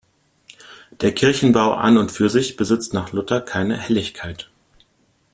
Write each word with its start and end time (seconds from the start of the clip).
Der 1.01 1.11
Kirchenbau 1.11 1.75
an 1.75 1.97
und 1.99 2.11
für 2.11 2.27
sich 2.27 2.55
besitzt 2.57 2.91
nach 2.91 3.11
Luther 3.11 3.39
keine 3.39 3.79
Heiligkeit. 3.87 4.49